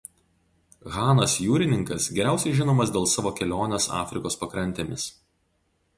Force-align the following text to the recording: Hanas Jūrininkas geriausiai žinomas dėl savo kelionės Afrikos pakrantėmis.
Hanas 0.95 1.35
Jūrininkas 1.47 2.07
geriausiai 2.19 2.55
žinomas 2.61 2.95
dėl 2.97 3.07
savo 3.15 3.35
kelionės 3.41 3.91
Afrikos 4.01 4.43
pakrantėmis. 4.45 5.07